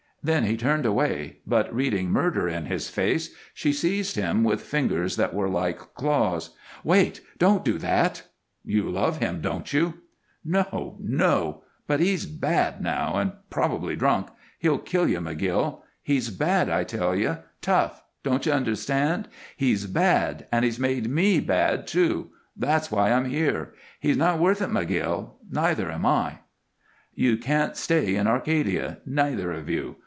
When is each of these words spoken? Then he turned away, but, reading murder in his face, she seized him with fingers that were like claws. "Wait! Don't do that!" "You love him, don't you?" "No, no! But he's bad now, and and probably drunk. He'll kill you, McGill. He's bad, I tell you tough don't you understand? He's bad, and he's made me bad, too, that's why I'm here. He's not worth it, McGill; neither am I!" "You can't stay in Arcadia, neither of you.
Then 0.23 0.43
he 0.43 0.55
turned 0.55 0.85
away, 0.85 1.37
but, 1.47 1.73
reading 1.73 2.11
murder 2.11 2.47
in 2.47 2.67
his 2.67 2.89
face, 2.89 3.33
she 3.55 3.73
seized 3.73 4.15
him 4.15 4.43
with 4.43 4.61
fingers 4.61 5.15
that 5.15 5.33
were 5.33 5.49
like 5.49 5.79
claws. 5.95 6.51
"Wait! 6.83 7.21
Don't 7.39 7.65
do 7.65 7.79
that!" 7.79 8.21
"You 8.63 8.87
love 8.87 9.17
him, 9.17 9.41
don't 9.41 9.73
you?" 9.73 9.95
"No, 10.45 10.95
no! 11.01 11.63
But 11.87 12.01
he's 12.01 12.27
bad 12.27 12.83
now, 12.83 13.15
and 13.15 13.31
and 13.31 13.39
probably 13.49 13.95
drunk. 13.95 14.27
He'll 14.59 14.77
kill 14.77 15.07
you, 15.09 15.19
McGill. 15.21 15.79
He's 16.03 16.29
bad, 16.29 16.69
I 16.69 16.83
tell 16.83 17.15
you 17.15 17.37
tough 17.59 18.03
don't 18.21 18.45
you 18.45 18.51
understand? 18.51 19.27
He's 19.57 19.87
bad, 19.87 20.45
and 20.51 20.63
he's 20.63 20.77
made 20.77 21.09
me 21.09 21.39
bad, 21.39 21.87
too, 21.87 22.29
that's 22.55 22.91
why 22.91 23.11
I'm 23.11 23.25
here. 23.25 23.73
He's 23.99 24.17
not 24.17 24.37
worth 24.37 24.61
it, 24.61 24.69
McGill; 24.69 25.31
neither 25.49 25.91
am 25.91 26.05
I!" 26.05 26.41
"You 27.15 27.37
can't 27.37 27.75
stay 27.75 28.13
in 28.13 28.27
Arcadia, 28.27 28.99
neither 29.07 29.51
of 29.51 29.67
you. 29.67 29.95